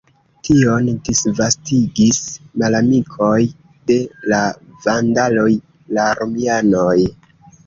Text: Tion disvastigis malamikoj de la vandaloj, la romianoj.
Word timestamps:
Tion 0.47 0.87
disvastigis 1.09 2.21
malamikoj 2.61 3.35
de 3.91 3.99
la 4.33 4.41
vandaloj, 4.87 5.47
la 5.99 6.09
romianoj. 6.23 6.97